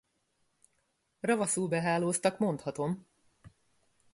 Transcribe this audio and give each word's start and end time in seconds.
Ravaszul 1.19 1.67
behálóztak, 1.67 2.37
mondhatom! 2.39 3.07